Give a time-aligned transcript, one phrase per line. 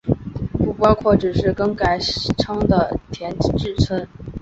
[0.57, 2.07] 不包括只是更改名
[2.39, 4.07] 称的市町村。